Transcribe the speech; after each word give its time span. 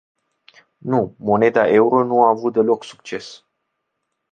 Nu, 0.93 1.01
moneda 1.19 1.67
euro 1.67 2.03
nu 2.03 2.23
a 2.23 2.29
avut 2.29 2.53
deloc 2.53 2.83
succes. 2.83 3.31